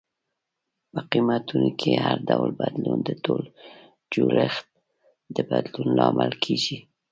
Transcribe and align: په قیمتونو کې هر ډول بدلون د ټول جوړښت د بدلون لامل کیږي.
په 0.91 0.99
قیمتونو 1.11 1.69
کې 1.79 1.91
هر 2.05 2.17
ډول 2.29 2.49
بدلون 2.61 2.99
د 3.03 3.09
ټول 3.25 3.41
جوړښت 4.13 4.65
د 5.35 5.37
بدلون 5.49 5.87
لامل 5.99 6.31
کیږي. 6.43 6.77